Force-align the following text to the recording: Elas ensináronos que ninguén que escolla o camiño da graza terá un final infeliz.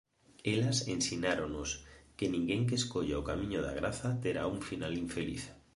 Elas 0.53 0.77
ensináronos 0.95 1.69
que 2.17 2.31
ninguén 2.35 2.63
que 2.67 2.79
escolla 2.81 3.21
o 3.21 3.27
camiño 3.29 3.59
da 3.61 3.77
graza 3.79 4.09
terá 4.23 4.43
un 4.55 4.59
final 4.69 4.93
infeliz. 5.05 5.43